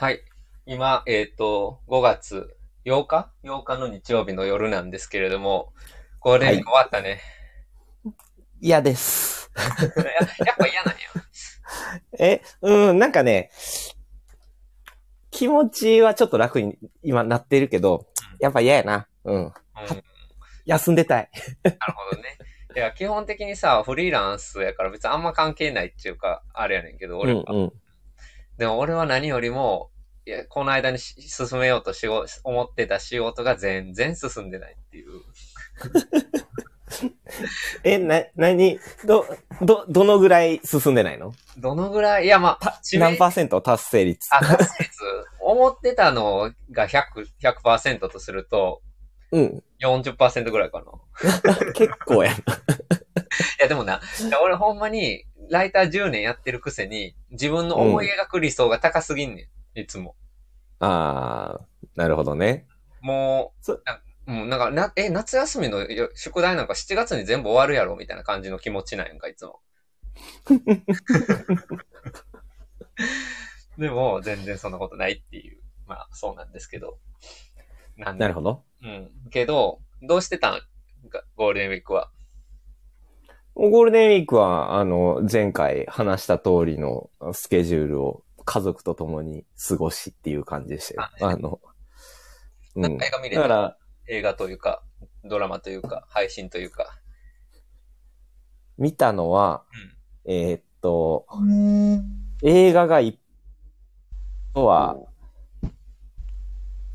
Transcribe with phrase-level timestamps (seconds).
[0.00, 0.22] はい。
[0.64, 5.72] 今、えっ、と、5月8日 ?8 日の日曜日の夜なんですけれども、
[6.20, 7.20] ゴールデンウィーク終わったね。
[8.60, 9.50] 嫌です。
[9.56, 9.64] や
[10.46, 11.00] やっぱ嫌なんや。
[12.20, 13.50] え、うん、なんかね、
[15.32, 18.06] 気持ちはちょっと楽に今なってるけど、
[18.38, 19.08] やっぱ嫌やな。
[19.24, 19.46] うん。
[19.46, 19.52] うん、
[20.64, 21.30] 休んでたい。
[21.64, 22.38] なるほどね。
[22.76, 27.44] いや、基本的にさ、フリーランスやから別にあんま関係ないっていうか、あれやねんけど、うん俺は。
[27.48, 27.72] うん。
[28.58, 29.90] でも俺は何よりも、
[30.26, 35.08] いや、この間にし進めようとしご思ってた仕事が全然進んでないっていう。
[37.84, 39.26] え、な、なに、ど、
[39.62, 41.32] ど、どのぐらい進んでないの？
[41.58, 42.24] どのぐらい？
[42.24, 43.60] いや、まあ、何パーセント？
[43.60, 44.28] 達成率。
[44.34, 44.90] あ、達成率、
[45.40, 47.02] 思ってたのが100、
[47.40, 48.82] 100%とすると、
[49.30, 49.62] うん。
[49.78, 50.86] 40%ぐらいかな。
[51.72, 52.54] 結構やな。
[53.60, 54.00] いや、でもな、
[54.42, 59.80] 俺ほんまに、ライター10年やってるくせに、自分の思い描く理想が高すぎんねん。
[59.80, 60.14] いつも。
[60.80, 62.66] あー、なるほどね。
[63.00, 63.82] もそう
[64.26, 67.96] う、なもうなんかな、え、夏休みのよ宿題なんか7月に全部終わるやろ？
[67.96, 69.60] みたいな感じの気持ちなんやんか、いつも。
[73.78, 75.58] でも、全然そんなことないっていう。
[75.86, 76.98] まあ、そうなんですけど。
[77.96, 78.64] なんでなるほど。
[78.82, 79.10] うん。
[79.30, 80.60] けど、どうしてたん？
[81.08, 82.10] がゴールデンウィークは。
[83.54, 91.02] ゴールデンウィークは、あの、前回話した通りのスケジュールを家族と共に過ごしっていう感じでしたよ。
[91.02, 91.60] ああの、
[92.76, 93.42] うなんか映画見れた？
[93.42, 94.82] から、映画というか、
[95.24, 96.98] ドラマというか、配信というか。
[98.76, 99.64] 見たのは、
[100.24, 101.26] えーっと、
[102.44, 103.18] 映画が一
[104.54, 104.96] とは、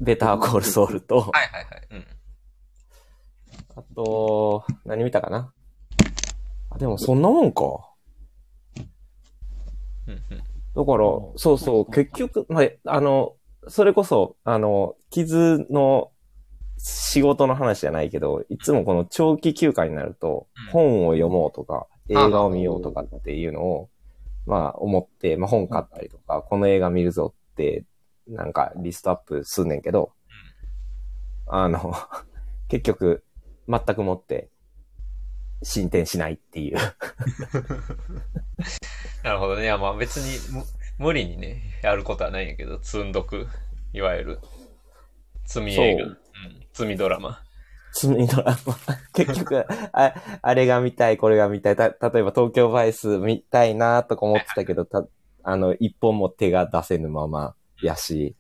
[0.04, 1.88] ベターコールソウルと、はいはいはい。
[1.92, 2.06] うん。
[3.76, 5.54] あと、何見たかな？
[6.70, 7.64] あ、でもそんなもんか。
[10.08, 10.20] うんうん。
[10.76, 13.36] だから、そうそう、結局、まあ、あの、
[13.68, 16.12] それこそ、あの、傷の
[16.78, 23.90] 仕事の話じゃないけど、いつもこの長期休暇になるとうん、本を読もうとか、映画を見ようとかっていうのを、
[24.46, 27.86] まあ思って、まあ本買ったりとか、この映画見るぞって、
[28.28, 30.12] なんかリストアップすんねんけど、
[31.48, 31.94] あの、
[32.70, 33.24] 結局、
[33.68, 34.50] 全くもって、
[35.62, 36.78] 進展しないっていう。
[39.24, 39.64] なるほどね。
[39.64, 40.64] いや、まあ別にむ
[41.00, 43.48] 無理にね、やることはないんやけど、積んどく、
[43.94, 44.40] いわゆる、
[45.46, 46.18] 積み映画、そううん、
[46.74, 47.42] 積みドラマ。
[47.94, 48.76] 積みドラマ。
[49.14, 51.76] 結局、あ、あれが見たい、これが見たい。
[51.76, 55.08] た、例えば東京バイス見たいなとか思ってたけど、た、
[55.44, 57.56] あの、一本も手が出せぬまま
[57.86, 58.36] やし。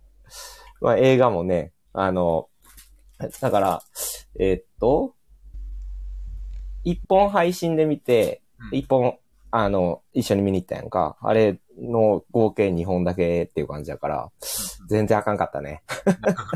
[0.80, 2.48] まあ映画もね、あの、
[3.40, 3.82] だから、
[4.38, 5.14] えーっと、
[6.84, 9.18] 一本配信で見て、うん一本、
[9.50, 11.16] あの、一緒に見に行ったやんか。
[11.20, 14.30] あれの合計二本だけっていう感じだから、
[14.88, 15.82] 全然あかんかったね。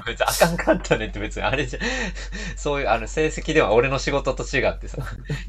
[0.06, 1.80] 別にあかんかったねって別にあれじゃ、
[2.56, 4.98] そういう、あの、成績では俺の仕事と違ってさ、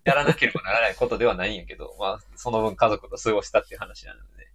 [0.04, 4.51] やらなければならないことではないんやけど、まあ、その分家族と過ごしたっていう話なので。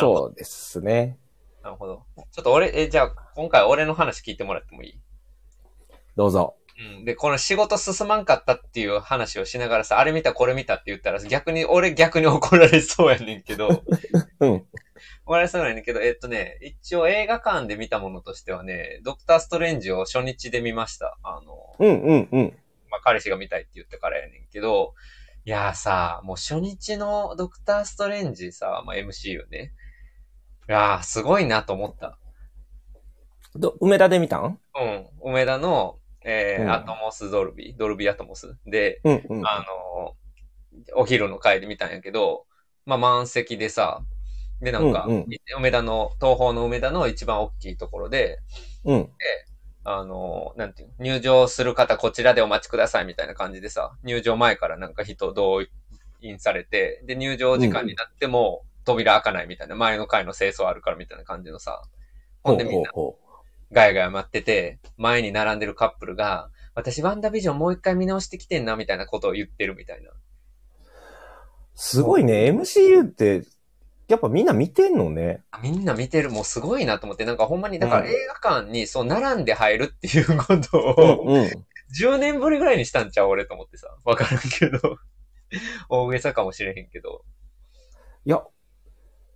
[0.00, 1.18] そうですね。
[1.62, 2.02] なるほど。
[2.32, 5.00] ちょっと俺、え、じゃあ、今回俺の話聞いてもらってもいい？
[6.16, 6.56] どうぞ。
[6.98, 7.04] うん。
[7.04, 13.68] で、この仕事進まんかったっていう話をしながらさ、あれ見たこれ見たって言ったら、逆に、俺逆に怒られそうやねんけど、
[14.40, 14.66] うん。
[15.24, 21.16] 怒られそうやねんけど、えっとね、一応映画館で見たものとしてはね、ドクターストレンジを初日で見ました。
[21.22, 22.58] あの、うんうんうん。
[22.90, 24.94] まあ、彼氏が見たいって言ったからやねんけど、
[25.44, 29.72] いやーさ、もう初日のドクターストレンジさ、まあ、MCU ね。
[30.68, 32.18] いやー、すごいなと思った。
[33.54, 34.58] ど、梅田で見たん？
[34.74, 35.06] うん。
[35.24, 39.46] 梅田の、えーうんアトモスドルビー、ドルビーアトモスで、うんうん。
[39.46, 40.22] あのー
[40.96, 42.46] お昼の会で見たんやけど、
[42.86, 44.02] まあ満席でさ、
[44.62, 45.26] でなんか、うんうん
[45.58, 48.38] 梅田の、東方の梅田の一番大きいところで、
[48.84, 49.10] うん。
[49.84, 55.62] あのーなんていうの入場する方こちらでお待ちくださいみたいな感じでさ、入場前からなんか人動
[56.20, 61.82] 員されて、で入場時間になっても扉開かないみたいな、前の階の清掃あるからみたいな感じのさ、
[62.42, 62.90] ほんでみんな
[63.72, 70.10] ガヤガヤ待ってて、前に並んでるカップルが、私ワンダービジョンもう一回見直してきてんな、みたいなことを言ってるみたいな。
[71.74, 72.50] すごいね。
[72.50, 73.44] MCU って、
[74.08, 75.42] やっぱみんな見てんのね。
[75.50, 78.12] あみんな見てる、もうすごいなと思って、なんかほんまに、だからうん映
[78.42, 81.50] 画館にそう並んで入るっていうことを、うんうん。
[81.98, 83.88] 10年ぶりぐらいにしたんちゃう俺と思ってさ。
[84.04, 84.98] わからんけど。
[85.88, 87.24] 大げさかもしれへんけど。
[88.24, 88.42] いや、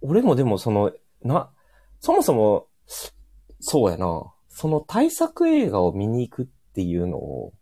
[0.09, 0.93] 俺もでもその、
[1.23, 1.51] な、
[2.01, 2.69] そもそも、
[3.61, 4.33] そうやな。
[4.49, 7.53] その対策映画を見に行くっていうのを、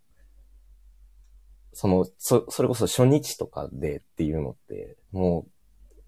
[1.72, 5.46] その、そ、それこそ初日とかでっていうのって、も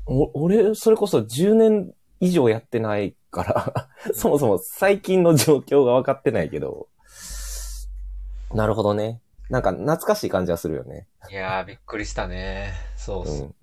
[0.07, 6.89] う、お俺、それこそ10年以上やってないから、そもそも最近の状況が分かってないけど。
[8.53, 9.21] なるほどね。
[9.49, 11.07] なんか懐かしい感じはするよね。
[11.31, 12.75] いやー、びっくりしたね。
[12.97, 13.47] そううそう。
[13.47, 13.55] ん。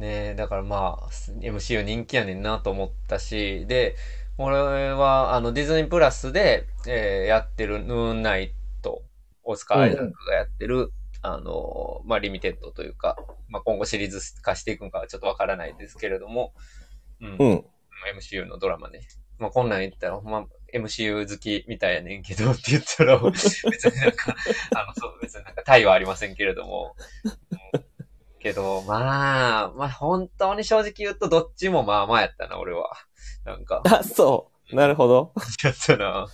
[0.00, 1.08] ねだからまあ、
[1.40, 3.96] MCU 人気やねんなと思ったし、で、
[4.38, 9.02] 俺は、あの、ディズニープラスで、えーやってるヌーンナイト、
[9.44, 10.92] オスカー・アイザックがやってる、
[11.22, 13.16] あの、まあ、リミテッドというか、
[13.48, 16.54] まあ、今後シリーズ化していくんかはちょっとわからないですけれども、
[17.20, 17.64] うん、うん。
[18.16, 19.00] MCU のドラマね。
[19.38, 24.34] まあ、こんなん言ったら、ほんま、MCU 好きみたいやねんけどって言ったら、別になんか、
[24.74, 26.94] あの、そう、別になんか対はありませんけれども。
[27.74, 27.89] うん
[28.40, 32.90] けど、まあ、まあ、本当に正直言うと、どっちもまあまあやったな、俺は。
[33.44, 34.76] なんか、あ、そう。
[34.76, 35.32] なるほど。
[35.62, 36.26] やったな。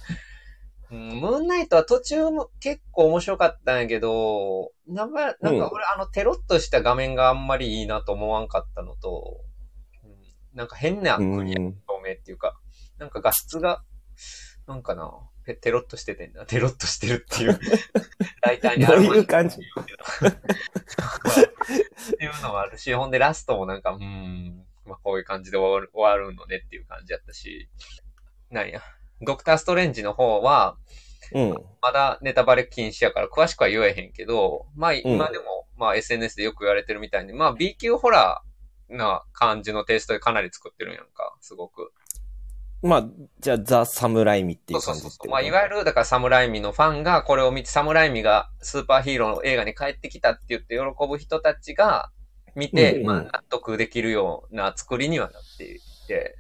[0.91, 9.41] うん、ムーンナイトは途中も結構面白かったんやけど、なんか、なんか俺、あの、テロッとした画面があんまりいいなと思わんかったのと、
[10.05, 10.11] うん、
[10.55, 11.73] なんか変なう国やん。
[11.73, 12.57] 透明っていうか、
[12.99, 13.83] なんか画質が、
[14.69, 16.45] なんかな、ペテロッとしててんな。
[16.47, 17.59] テロッとしてるっていう。
[18.43, 19.57] 大体にどういう感じ？
[19.57, 19.59] っ
[22.19, 27.69] ていうのもあるし、ほんでラストもなんか、うーん、まあこういう感じで終わる終わるのねっていう感じやったし、
[28.51, 28.83] なんや。
[29.23, 30.77] ドクターストレンジの方は、
[31.33, 31.55] うん。
[31.83, 41.93] まだネタバレ禁止やから詳しくは言えへんけど、まあ今でも、まあ SNS でよく言われてるみたいに、まあ B 級ホラーな感じのテイストでかなり作ってるんやんか、すごく。
[42.87, 43.07] まあ、
[43.41, 45.31] じゃあ、ザ・サムライミっていそうう感じってそうそうそう。
[45.31, 52.11] まあいわゆる、だからサムライミのファンがこれを見て、サムライミがスーパーヒーローの映画に帰ってきたって言って喜ぶ人たちが
[52.55, 53.23] 見て、うんまあ。
[53.23, 56.37] 納得できるような作りにはなっていて、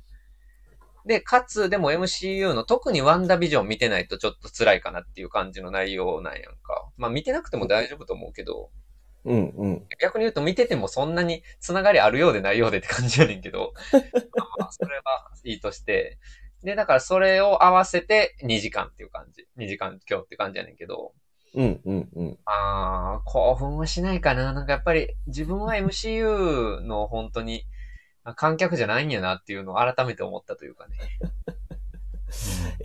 [1.04, 6.88] で、かつ、でも MCU の特にワンダビジョン見てないとちょっと辛いかなっていう感じの内容なんやんか。
[6.96, 8.85] まあ見てなくても大丈夫と思うけど、うん
[9.26, 9.86] うん。
[10.00, 16.18] 逆に言うと見ててもそんなにつながりあるようでないようでって感じやねんけど、 まあまあそれはいいとして、
[16.62, 19.46] で、だからそれを合わせて2時間っていう感じ。
[19.56, 21.12] 2時間今日って感じやねんけど、
[21.54, 22.38] うんうんうん。
[22.44, 24.52] あー、興奮はしないかな。
[24.52, 27.64] なんかやっぱり自分は MCU の本当に
[28.24, 30.96] あ観客じゃないんやなっていうのを改めて思ったというかね。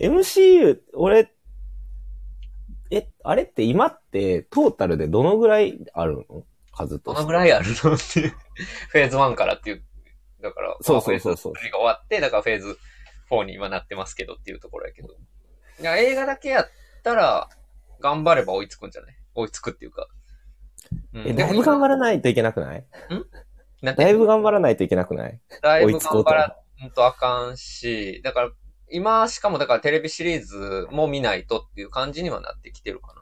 [0.00, 1.30] MCU、俺、
[2.94, 6.44] え、あれって今ってトータルでどのぐらいあるの？
[6.74, 7.14] 数と。
[7.14, 7.94] どのぐらいあるの？
[7.94, 8.34] っていう。
[8.90, 9.82] フェーズ1からっていう。
[10.42, 12.78] だから、そうそうそうそうまあフェーズ3が終わって、だからフェーズ
[13.30, 15.08] 4に今なってますけどっていうところやけど。
[15.80, 16.68] いや、映画だけやっ
[17.02, 17.48] たら、
[18.00, 19.16] 頑張れば追いつくんじゃない？
[19.34, 20.08] 追いつくっていうか。
[21.14, 22.84] うんえ、だいぶ頑張ららないといけなくない？
[23.80, 23.96] なん？
[23.96, 25.40] てだいぶ頑張らないといけなくない？
[25.62, 28.50] だいぶ追いつこうと頑張らんとあかんし、だから、
[28.92, 33.14] 今、しかもだからテレビシリーズも見ないとっていう感じにはなってきてるか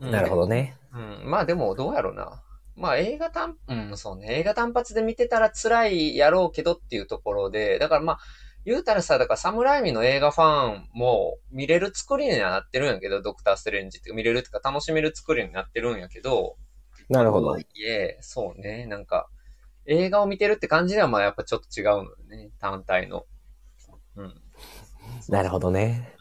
[0.00, 0.10] な。
[0.10, 0.76] なるほどね。
[0.92, 1.30] うん。
[1.30, 2.42] まあでも、どうやろうな。
[2.76, 4.38] まあ映画単、うん、そうね。
[4.40, 8.18] 映画単発で見てたら辛いやろうけどっていうところで、だからまあ、
[8.64, 16.56] 言うたらさ、だからサムライミの映画ファンも見れる作りにはなってるんやけど、ドクターストレンジって見れるってか楽しめる作りになってるんやけど、
[17.10, 17.58] なるほど。
[17.58, 19.28] いえ、そうね、なんか、
[19.86, 23.26] 映画を見てるって感じではまあやっぱちょっと違うのよね、単体の。
[24.16, 24.26] うん。
[24.28, 24.30] っ
[25.28, 26.14] なるほどね。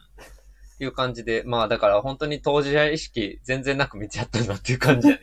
[0.77, 5.21] ていう感じで、まあだから本当に当事者意識全然なく見ちゃったなっていう感じやね。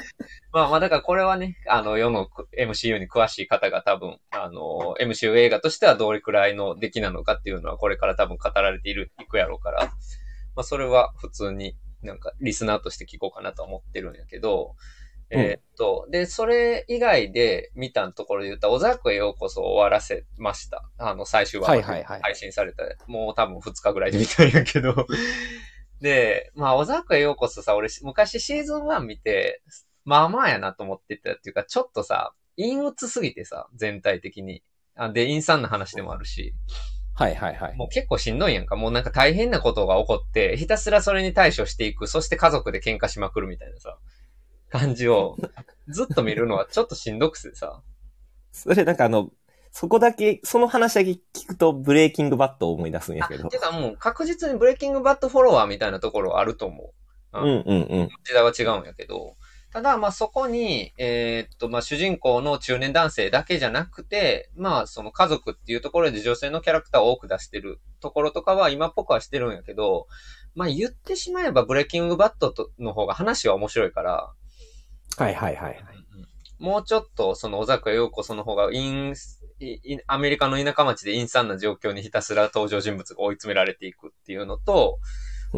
[0.52, 2.28] まあまあだからこれはね、あの世の
[2.58, 20.88] MCU に詳しい方が多分、あの、MCU 映画としてはどれくらいの出来なのかっていうのはこれから多分語られている、いくやろうから、まあそれは普通になんかリスナーとして聞こうかなと思ってるんやけど、うんえーっと、で、それ以外で見たところで言った、小沢へようこそ終わらせました。
[20.96, 25.06] あの、最終話はいはいはい配信された、もう多分2日ぐらいで見たんやけど。
[26.00, 29.62] で、まあ、小沢へようこそさ、俺、昔シーズン1見て、
[30.04, 34.62] まあまあやなと思ってたっていうか、ちょっとさ、陰鬱すぎてさ、全体的に。
[34.94, 36.54] あで、陰惨な話でもあるし、
[37.14, 37.76] はいはいはい。
[37.76, 38.76] もう結構しんどいやんか。
[38.76, 43.98] もうなんか大変なことが起こって、ひたすらそれに対処していく、そして家族で喧嘩しまくるみたいなさ、
[44.70, 45.36] 感じを、
[45.88, 47.82] ずっと見るのはちょっとしんどくてさ。
[48.52, 49.30] それなんかあの、
[49.70, 53.48] そこだけ、その話だけ聞くとブレイキングバットを思い出すんやあ、けど。
[53.48, 56.92] てかもう確実にブレイキングバットフォロワーみたいなところはあると思
[57.32, 57.38] う。
[57.38, 58.08] うんうんうん。
[58.24, 59.36] 時代は違うんやけど、
[59.70, 70.06] ただ、まあそこに、えーっと、まあ主人公の中年男性だけじゃなくて、まあその家族っていうところで女性のキャラクターを多く出してるところとかは今っぽくはしてるんやけど、
[70.54, 74.32] まあ言ってしまえばブレイキングバットとの方が話は面白いから、
[75.18, 75.84] はいはいはい。
[76.58, 79.14] もうちょっとその小坂陽子その方がイン、
[79.60, 84.98] いアメリカの田舎町で陰惨な状況にひたすら登場人物が追い詰められていくっていうのと、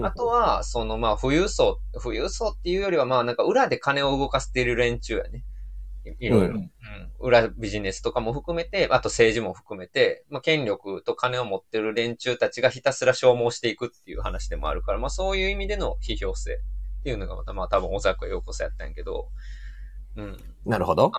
[0.02, 5.44] あとは、そのまあ、富裕層、富裕層っていうよりはまあ、なんか裏で金を動かしている連中やね。
[6.20, 6.54] いろいろ、うん。
[6.54, 6.70] うん。
[7.18, 16.60] 裏ビジネスとかも含めて、あと政治も含めて、まあ、権力と金を持ってる連中たちがひたすら消耗していくっていう話でもあるから、まあそういう意味での批評性
[17.00, 19.28] っていうのがまた、まあ多分小坂陽子さんやったんやけど、
[20.16, 20.36] うん。
[20.64, 21.12] なるほど。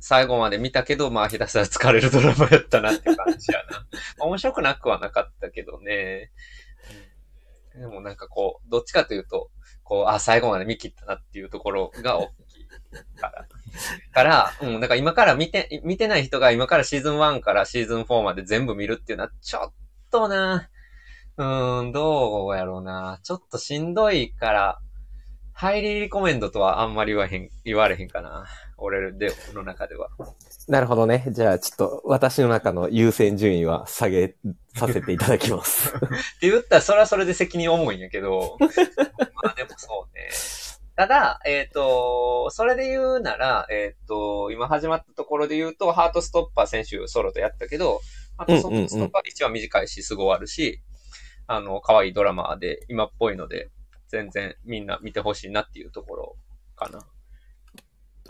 [0.00, 3.86] 最後まで見たけど、まあひたすら疲れるドラマやったなって感じやな。
[4.24, 6.30] 面白くなくはなかったけどね。
[7.02, 7.08] うん
[7.78, 9.50] でもなんかこう、どっちかというと、
[9.84, 12.66] こう、あ、最後まで見切ったなっていうところが大きい
[13.16, 13.46] から。
[14.12, 19.72] から、うん、だから今から見て、見てない人が今からシーズン1からシーズン4まで全部見るっていうのは、ちょっ
[20.10, 20.68] とな、
[21.36, 23.20] うーん、どうやろうな。
[23.22, 24.80] ちょっとしんどいから、
[25.58, 28.46] ハイリーリコメンドとはあんまり言わへん、言われへんかな。
[28.76, 30.08] 俺で、の中では。
[30.68, 31.24] なるほどね。
[31.30, 34.36] じゃあ、ちょっと、私の中の優先順位は下げ
[34.76, 35.88] させていただきます。
[35.98, 35.98] っ
[36.38, 38.56] て言ったら、それはそれで責任重いんやけど、
[39.42, 40.28] まあでもそうね。
[40.94, 48.00] ただ、えっ、と、それで言うなら、えっ、と、今始まったところで言うと、ハートストッパー選手ソロとやったけど、
[48.36, 50.84] ハートストッパー1は短いし、すぐ終わるし、
[51.48, 53.70] あの、可愛いドラマで今っぽいので、
[54.08, 56.36] 全然みんな見てほしいなっていうところ
[56.76, 57.00] かな。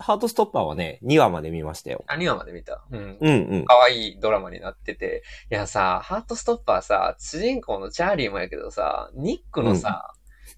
[0.00, 2.04] ハートストッパーはね、2話まで見ましたよ。
[2.06, 2.84] 何話まで見た？
[2.90, 3.18] うん。
[3.20, 3.64] うんうん。
[3.66, 5.24] 可愛いドラマになってて。
[5.50, 10.12] いやさ、ハートストッパーさ、主人公のチャーリーもやけどさ、ニックのさ、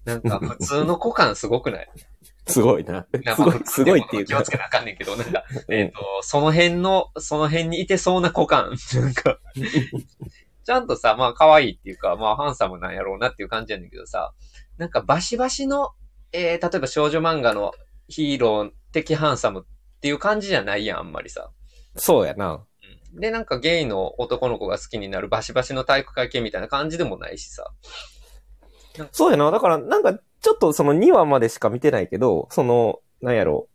[0.05, 1.89] なんか普通の股間すごくない？
[2.47, 3.07] すごいな。
[3.23, 4.51] なんすごいか、すごいっていうか気をつ。
[4.51, 8.75] けなあかんねんけど、なんか、えっ、と、その辺の、その辺にいてそうな股間。
[8.95, 9.39] なんか、
[10.65, 14.33] ちゃんとさ、まあ可愛いっていうか、まあハンサムなんやろうなっていう感じやねんけどさ、
[14.77, 15.91] なんかバシバシの、
[16.31, 17.73] えー、例えば少女漫画の
[18.07, 21.51] ヒーロー的ハンサムっていう感じじゃないやん、あんまりさ。
[21.95, 22.65] そうやな。
[23.13, 27.71] で、なんかゲイの男の子が好きになるバシバシの体育会系みたいな感じでもないしさ。
[29.11, 29.51] そうやな。
[29.51, 33.67] だから、なんか、ちょっとその2話までしか見てないけど、その、なんやろ。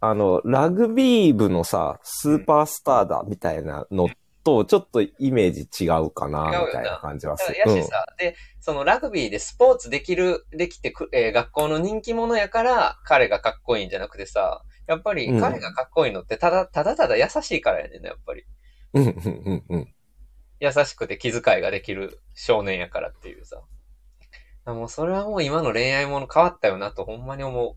[0.00, 4.08] あの、ラグビー部のさ、スーパースターだみたいなの
[4.46, 7.58] と、ちょっとイメージ違うかな、みたいな感じはする。
[7.58, 18.44] らやしさ、で、そのラグビーでスポーツできる、できてく、えー学校の人気者やから彼がかっこいいんじゃなくてさ、やっぱりうん彼がかっこいいのってただ、ただただ優しいからやねんな、やっぱり。
[18.94, 19.02] うん。
[19.04, 19.94] うん、うん、うん、うん。
[20.60, 23.62] 優しくて気遣いができる少年やからっていうさ。
[24.66, 27.76] もうそれはもう今の恋愛もの変わったよなとほんまに思う。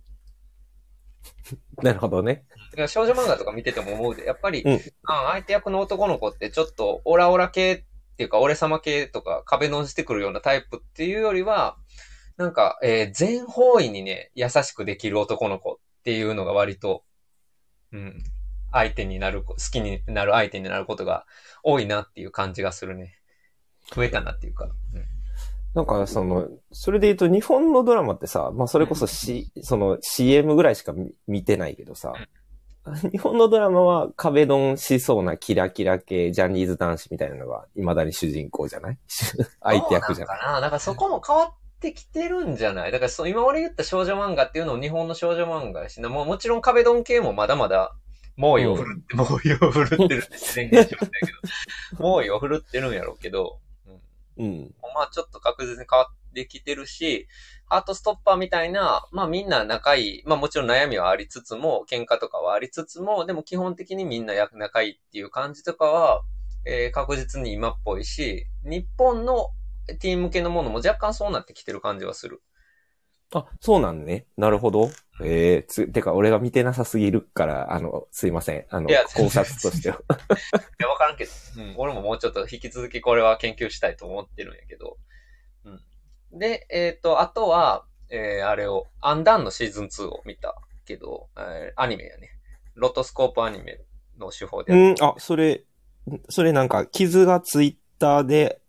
[1.81, 2.45] なるほどね。
[2.87, 4.79] 少女漫画とか見てても思うで、やっぱり、うん。
[5.05, 11.77] あ相手役の男の子ってちょっとオラオラ系っていうか、俺様系とか壁のしてくるようなタイプっていうよりは、
[12.37, 17.03] なんか、えー全方位にね、優しくできる男の子っていうのが割と、
[17.91, 18.23] うん、
[18.71, 21.25] 相手になる、好きになる相手になることが
[21.63, 23.15] 多いなっていう感じがするね。
[23.93, 24.65] 増えたなっていうか。
[24.65, 25.05] うん。
[25.73, 32.13] なんか、その、それで言うと、日本のドラマってさ、まあ、それこそし、その CM ぐらいしか見見てないけどさ、
[33.11, 38.97] 日本のドラマは壁ドンしそうなキラキラ系、ジャニーズ男子みたいなのが、未だに主人公じゃない？
[39.61, 40.37] 相手役じゃない？
[40.39, 40.61] そうなんかな。
[40.61, 42.91] だからそこも変わってきてるんじゃない？
[42.91, 47.93] だからそう、今俺言った少女漫画っていうのも日本の少女漫画やしな、もうもちろん壁ドン系もまだまだ
[48.35, 51.31] 猛威を振るって、猛威を振るってるって自然現象だけ
[51.97, 53.59] ど、猛威を振るってるんやろうけど、
[54.37, 54.75] うんうん。
[54.95, 57.27] まあちょっと確実に変わってきてるし、
[57.65, 66.23] ハートストッパーみたいな、まあみんな仲いい、まあもちろん悩みはありつつも、喧嘩とかはありつつも、でも基本的にみんな仲いいっていう感じとかは、
[66.65, 69.51] えー確実に今っぽいし、日本の
[69.99, 72.41] ティーン向けのものも若干そうなってきてる感じはする。
[73.33, 74.25] あ、そうなんね。
[74.37, 74.89] なるほど。
[75.21, 78.65] ええつ、てか、俺が見てなさすぎるから、あの、すいません。
[78.69, 79.97] あの考察としては。
[80.79, 84.97] いや、わからんけど、うん、俺ももうちょっと引き続きこれは研究したいと思ってるんやけど。
[86.39, 86.51] うん。
[86.51, 90.55] で、えっ、と、あとは、えー、あれを、アンダンのシーズン2を見た
[90.85, 92.29] けど、えーアニメやね。
[92.75, 93.81] ロトスコープアニメ
[94.17, 95.63] の手法でやっうん、あ、それ、
[96.29, 98.61] それなんか、傷がツイッターで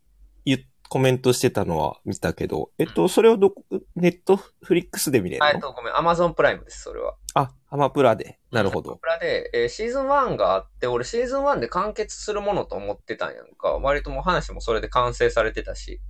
[0.90, 3.62] コメントしてたのは見たけど、えっと、それをどこ、
[3.94, 5.46] ネットフリックスで見れるの？
[5.46, 7.14] あえっと、ごめん、アマゾンプライムです、それは。
[7.34, 8.40] あ、アマプラで。
[8.50, 8.90] なるほど。
[8.90, 13.68] アマプラで、えーシーズン1があって、俺シーズン1で完結するものと思ってたんやんか。
[13.80, 16.00] 割ともう話もそれで完成されてたし。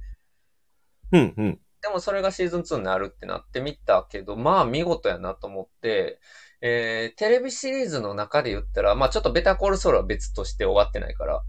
[1.12, 1.60] うん、うん。
[1.82, 6.20] でもそれがシーズン2になるってなってみたけど、まあ見事やなと思って、
[6.60, 11.42] えー、テレビシリーズの中で言ったら、まあちょっとベタコールソウルは別として終わってないから、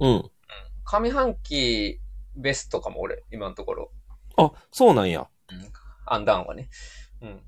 [0.00, 0.30] うん。
[0.84, 2.00] 上半期
[2.36, 3.90] ベストかも俺、今のところ。
[4.36, 5.28] あ、そうなんや。
[6.06, 6.68] アンダンはね。
[7.20, 7.40] うん。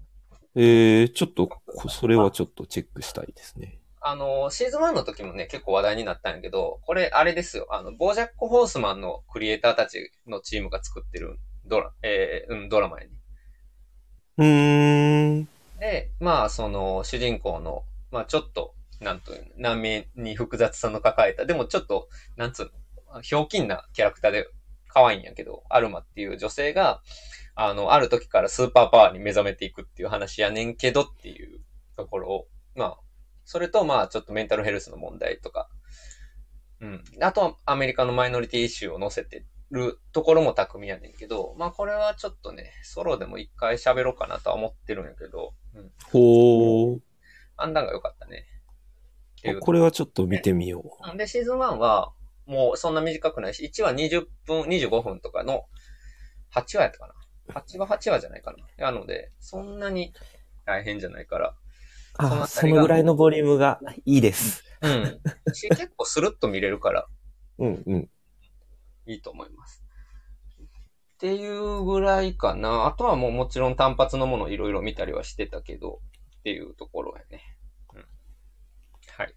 [0.56, 3.80] えー、ちょっと、こそれはちょっとチェックしたいですね。
[4.00, 7.66] あの、シーズン1の時もね、結構話題になったんやけど、これ、あれですよ。
[7.70, 13.10] あの、ボージャック・ホースマンのクリエイターたちのチームが作ってるドラ、えー、うん、ドラマやね。
[14.38, 15.48] うーん。
[15.78, 22.72] で、まあ、その、主人公の、まあちょっと、なんというの、難民に複雑さの抱えた、でもちょっと、なんつう
[23.12, 24.48] の、ひょうきんなキャラクターで
[24.88, 27.02] 可愛いんやけど、アルマっていう女性が、
[27.54, 31.60] あの、ある時からスーパーパワーに目覚めていくっていう話やねんけどっていう
[31.96, 32.98] ところを、まあ、
[33.44, 35.68] それとまあちょっとメンタルヘルスの問題とか、
[36.80, 37.04] うん。
[37.20, 45.90] あとはアメリカのマイノリティイシューを載せてるところも巧みやねんけど、まあこれはちょっとね、ソロでも一回喋ろうかなとは思ってるんやけど、うん。
[46.10, 47.00] ほー。
[47.56, 48.46] 判断が良かったね。
[49.60, 51.16] これはちょっと見てみよう。
[51.18, 52.12] で、シーズン1は、
[52.46, 55.64] もうそんな短くないし、1話20分、25分とかの
[56.54, 57.14] 8話やったかな。
[57.60, 58.90] 8話8話じゃないかな。
[58.90, 60.14] なので、そんなに
[60.64, 61.54] 大変じゃないから。
[62.16, 64.64] あそのぐらいのボリュームがいいです。
[64.80, 65.20] うん。
[65.52, 67.06] し結構スルッと見れるから、
[67.58, 68.10] うんうん。
[69.06, 69.84] いいと思います。
[71.14, 72.86] っていうぐらいかな。
[72.86, 76.00] あとはもうもちろん単発のものいろいろ見たりはしてたけど、
[76.38, 77.42] っていうところやね。
[77.94, 78.00] うん。
[79.16, 79.34] はい。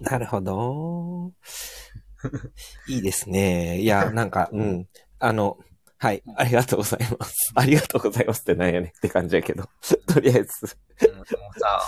[0.00, 1.32] なるほど。
[2.88, 3.80] いいですね。
[3.80, 4.88] いや、なんか、 うん。
[5.18, 5.58] あの、
[5.98, 6.22] はい。
[6.36, 7.52] ありがとうございます。
[7.54, 9.68] ありがとうございますってなんやねんって感じやけど。
[10.12, 10.76] とりあえず。
[11.08, 11.80] うん、もうさ、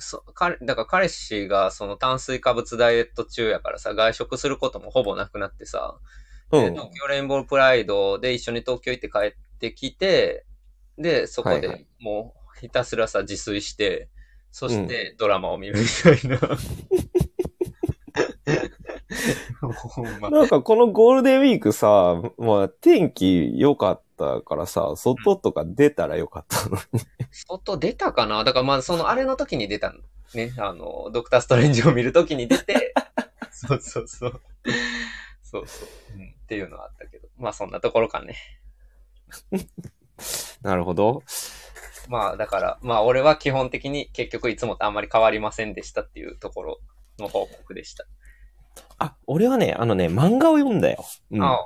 [0.00, 5.98] そ彼、だから彼氏がその炭水化物ダイエット中やからさ、外食することもほぼなくなってさ、
[6.50, 6.64] うん。
[6.64, 10.44] で東京レインボープライドで一緒に東京行って帰ってきて、
[10.98, 14.08] で、そこでもうひたすらさ自炊して、
[14.50, 16.40] そしてドラマを見るみたいな。
[20.30, 27.00] なんかこのゴールデンウィークさ、まあ天気良かったからさ、外とか出たらよかったのに。
[27.30, 28.44] 外出たかな？
[28.44, 30.00] だからまあそのあれの時に出たの。
[30.34, 30.52] ね。
[30.58, 32.94] あの、ドクターストレンジを見る時に出て、
[33.50, 34.40] そうそうそう。
[35.42, 36.34] そうそう、うん。
[36.42, 37.28] っていうのはあったけど。
[37.36, 38.36] まあそんなところかね。
[40.62, 41.22] なるほど。
[42.08, 46.80] まあだから、まあ俺は基本的に結局いつもとあんまり変わりませんでしたっていうところ
[47.18, 48.06] の報告でした。
[48.98, 51.04] あ、俺はね、あのね、漫画を読んだよ。
[51.30, 51.42] うん。
[51.42, 51.58] あ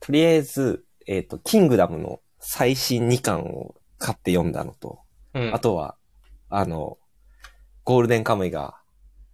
[0.00, 5.00] とりあえず、えっ、と、キングダムの最新2巻を買って読んだのと、
[5.34, 5.54] あ、うん。
[5.54, 5.96] あとは、
[6.48, 6.98] あの、
[7.84, 8.76] ゴールデンカムイが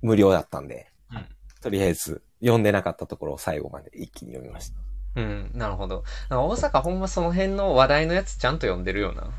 [0.02, 1.26] 無料だったんで、うん
[1.60, 4.76] とりあえず読んでなかったところを最後まで一気に読みました。
[5.16, 6.04] うん、なるほど。
[6.28, 9.30] 大阪ほんまその辺の話題のやつちゃんと読んでるよな。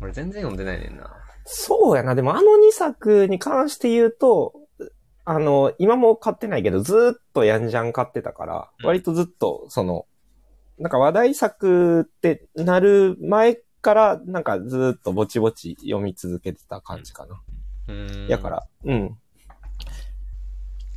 [0.00, 1.10] 俺全然読んでないねんな。
[1.44, 2.14] そうやな。
[2.14, 4.52] でもあの2作に関して言うと、
[5.24, 10.06] あの、今も買ってないけど、ずーっとヤンジャン買ってたから、うん割とずっと、その、
[10.78, 17.40] なんか話題作ってなる前から、なんかずーっとぼちぼち読み続けてた感じかな。
[17.86, 18.28] うーん。
[18.28, 18.50] やか。
[18.50, 19.16] ら、うん。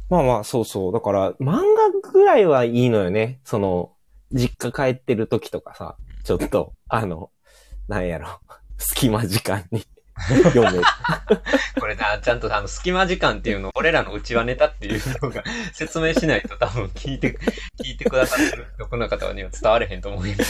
[0.10, 0.92] まあまあ、そうそう。
[0.92, 1.62] だから、漫
[2.02, 3.42] 画ぐらいはいいのよね。
[3.44, 3.94] その、
[4.32, 7.30] 実家帰ってる時とかさ、ちょっと、あの、
[7.88, 8.40] なんやろ、
[8.80, 9.86] 隙間時間に
[10.28, 10.84] 読める。
[11.80, 17.38] これな、ちゃんとあの、隙間時間っていうのを俺らのうちはネタっていうのが説明しないと多分聞いて、
[17.84, 20.50] 聞いてくださってるどこの方には伝われへんと思うんやけど、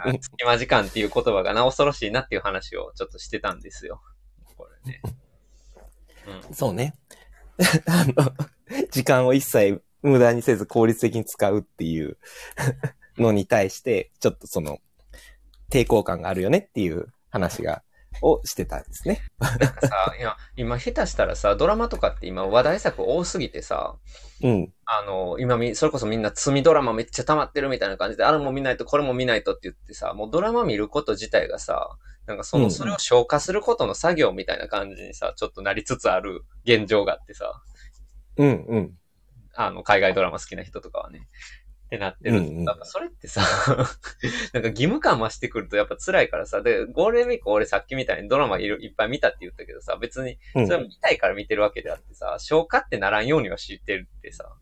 [0.00, 4.02] あ 隙間時間っていう言葉がな、恐ろしいなっていう話をちょっとしてたんですよ。
[4.56, 5.00] これね。
[6.26, 6.54] うん。
[6.54, 6.94] そうね。
[7.86, 8.32] あの、
[8.90, 12.18] 時間を一切無駄にせず効率的に使うっていう
[13.16, 14.78] のに対して、ちょっとその、
[15.70, 17.82] 抵抗感があるよねっていう話が、
[18.22, 19.20] をしてたんですね。
[19.40, 23.96] なんかさ、いや、今下手したらさ、ドラマとかって今話題作多すぎてさ、
[24.42, 24.72] うん。
[24.84, 37.62] あの、今み、それこそみんな罪ドラマめっちゃ溜まってるみたいな感じで、あれも見ないとこれも見ないとって言ってさ、もうドラマ見ること自体がさ、なんかその、うんそれを消化することの作業みたいな感じにさ、ちょっとなりつつある現状があってさ、
[38.36, 38.94] うん、うん。
[39.54, 41.28] あの、海外ドラマ好きな人とかはね。
[41.88, 42.38] ってなってる。
[42.38, 43.40] うんうんそれってさ、
[44.52, 54.54] なんか義務感増してくるとやっぱ辛いからさ、で、ゴールデンウィーク俺さっきみたいにドラマいるいっぱい見たって言ったけどさ、別に、うんそれは見たいから見てるわけであってさ、消化ってならんようには知ってるってさ、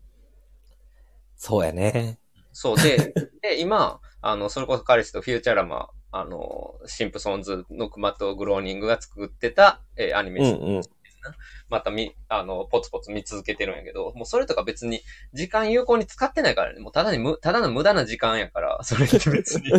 [1.35, 2.17] そうやね。
[2.53, 3.13] そうで、
[3.43, 10.83] で、今、あの、それこそ彼氏とフューチャーラマ、あの、シンプソンズのクマとグローニングが作ってた、えーアニメうん、うん。
[11.29, 11.35] な
[11.69, 15.01] またみ、あの、ポツポツ見続けてるんやけど、もうそれとか別に
[15.33, 16.79] 時間有効に使ってないからね。
[16.79, 19.71] もうただにむ、ただの無駄な時間やから、 それって別に。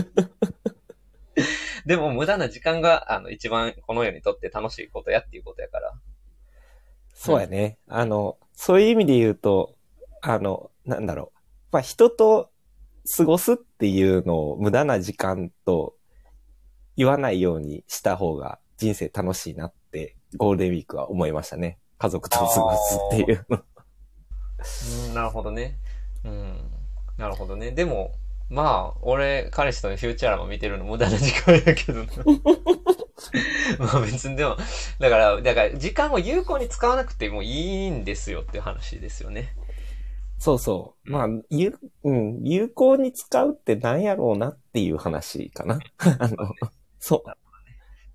[1.87, 5.95] でも無駄な時間が、あの、一番この世にとって楽しいことやっていうことやから。
[7.15, 7.79] そうやね。
[7.89, 9.77] あの、そういう意味で言うと、
[10.21, 11.39] あの、なんだろう。
[11.73, 12.51] まあ、人と
[13.17, 15.97] 過ごすっていうのを無駄な時間と
[16.97, 19.78] 言わないようにした方が人生楽しいなって
[20.37, 21.79] ゴールデンウィークは思いましたね。
[21.99, 23.63] 家族と過ごすっていうの。
[25.09, 25.79] うん、なるほどね。
[26.25, 26.71] うん。
[27.17, 27.73] なるほどね。
[27.73, 28.13] でも、
[28.51, 32.09] まあ、俺、彼氏とフューチャーラマ見てるの無駄な時間やけどな。
[33.79, 34.57] まあ別にでも、
[34.99, 39.55] だから、だから時間を有効に使わなくてもいいんですよっていう話ですよね。
[40.39, 41.11] そうそう。
[41.11, 45.81] まあ、有、うん、有効に使うって何やろうなっていう話かな。
[46.19, 46.37] あの、
[47.01, 47.31] そう。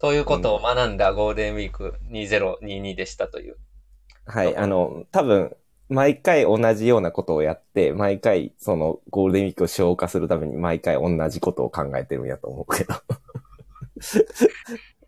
[0.04, 3.56] ということを学んだゴールデンウィーク2022でしたという。
[4.26, 5.56] はい、あの、多分、
[5.88, 12.96] 毎回同じようなことをやって、毎回そのゴールデンウィークを消化するために毎回同じことを考えてるんやと思うけど。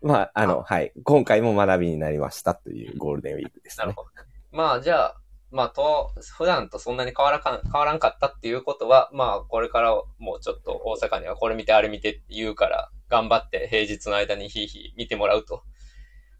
[0.00, 0.94] まあ、あの、はい。
[1.04, 3.84] 今回も学びになりましたというゴールデンウィークですね。
[3.84, 4.08] なるほど。
[4.50, 15.62] まあじゃあ、まあと、普段とそんなに変わらかん、変わらんかったっていうことは、まあこれからもうちょっと大阪にはこれ見てあれ見てって言うから、頑張って平日の間にひいひい見てもらうと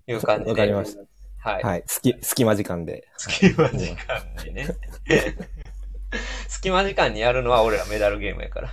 [0.06, 0.50] いう感じで。
[0.50, 1.02] わかりました。
[1.38, 1.62] はい。
[1.62, 1.84] はい。
[1.86, 3.06] 隙、隙間時間で。
[3.16, 4.66] 隙間時間にね。
[6.48, 8.70] 隙間時間にやるのは俺らメダルゲームやから。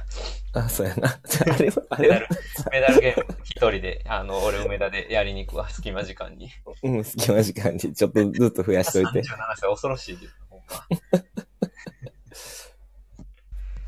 [0.54, 1.10] あ、そうやな。
[1.10, 2.28] あれは、あれはメダル、
[2.72, 6.50] メダルゲーム一人で、あの、俺梅田でやりに行くわ、隙間時間に。
[6.84, 9.22] うん、隙間時間にちょっとずつ増やしといて。
[9.22, 9.24] 37
[9.58, 10.36] 歳恐ろしいです。
[10.50, 11.24] ほんま